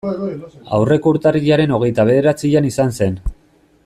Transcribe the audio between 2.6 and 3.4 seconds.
izan zen.